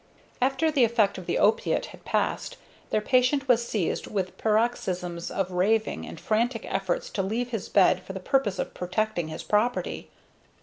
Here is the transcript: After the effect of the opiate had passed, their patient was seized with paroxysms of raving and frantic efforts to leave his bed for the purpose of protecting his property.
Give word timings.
After 0.41 0.71
the 0.71 0.83
effect 0.83 1.19
of 1.19 1.27
the 1.27 1.37
opiate 1.37 1.85
had 1.93 2.05
passed, 2.05 2.57
their 2.89 3.01
patient 3.01 3.47
was 3.47 3.63
seized 3.67 4.07
with 4.07 4.35
paroxysms 4.35 5.29
of 5.29 5.51
raving 5.51 6.07
and 6.07 6.19
frantic 6.19 6.65
efforts 6.67 7.07
to 7.11 7.21
leave 7.21 7.49
his 7.51 7.69
bed 7.69 8.01
for 8.01 8.13
the 8.13 8.19
purpose 8.19 8.57
of 8.57 8.73
protecting 8.73 9.27
his 9.27 9.43
property. 9.43 10.09